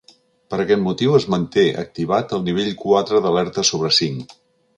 [0.53, 4.37] Per aquest motiu es manté activat el nivell quatre d’alerta sobre cinc.